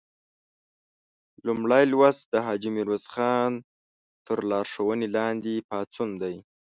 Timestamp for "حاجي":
2.45-2.69